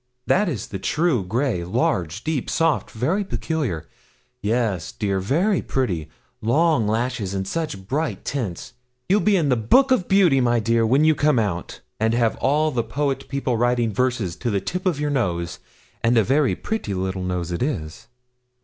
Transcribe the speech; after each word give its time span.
'That 0.25 0.49
is 0.49 0.69
the 0.69 0.79
true 0.79 1.23
grey 1.23 1.63
large, 1.63 2.23
deep, 2.23 2.49
soft 2.49 2.89
very 2.89 3.23
peculiar. 3.23 3.87
Yes, 4.41 4.91
dear, 4.91 5.19
very 5.19 5.61
pretty 5.61 6.09
long 6.41 6.87
lashes, 6.87 7.35
and 7.35 7.47
such 7.47 7.87
bright 7.87 8.25
tints! 8.25 8.73
You'll 9.07 9.19
be 9.21 9.35
in 9.37 9.49
the 9.49 9.55
Book 9.55 9.91
of 9.91 10.07
Beauty, 10.07 10.41
my 10.41 10.59
dear, 10.59 10.87
when 10.87 11.05
you 11.05 11.13
come 11.13 11.37
out, 11.37 11.81
and 11.99 12.15
have 12.15 12.35
all 12.37 12.71
the 12.71 12.81
poet 12.81 13.27
people 13.29 13.57
writing 13.57 13.93
verses 13.93 14.35
to 14.37 14.49
the 14.49 14.59
tip 14.59 14.87
of 14.87 14.99
your 14.99 15.11
nose 15.11 15.59
and 16.03 16.17
a 16.17 16.23
very 16.23 16.55
pretty 16.55 16.95
little 16.95 17.21
nose 17.21 17.51
it 17.51 17.61
is!' 17.61 18.07